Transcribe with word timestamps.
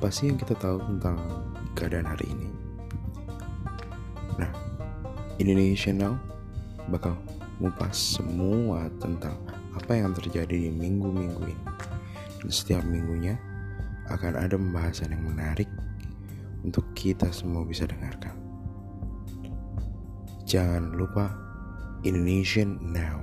apa 0.00 0.08
sih 0.08 0.32
yang 0.32 0.40
kita 0.40 0.56
tahu 0.56 0.80
tentang 0.80 1.20
keadaan 1.76 2.08
hari 2.08 2.24
ini? 2.32 2.48
Nah, 4.40 4.48
Indonesia 5.36 5.92
Now 5.92 6.16
bakal 6.88 7.20
ngupas 7.60 8.16
semua 8.16 8.88
tentang 8.96 9.36
apa 9.76 10.00
yang 10.00 10.16
terjadi 10.16 10.56
di 10.56 10.72
minggu-minggu 10.72 11.44
ini. 11.44 11.64
Dan 12.40 12.48
setiap 12.48 12.80
minggunya 12.88 13.36
akan 14.08 14.40
ada 14.40 14.56
pembahasan 14.56 15.12
yang 15.12 15.20
menarik 15.20 15.68
untuk 16.64 16.88
kita 16.96 17.28
semua 17.28 17.68
bisa 17.68 17.84
dengarkan. 17.84 18.32
Jangan 20.48 20.96
lupa 20.96 21.28
Indonesian 22.08 22.80
Now. 22.88 23.19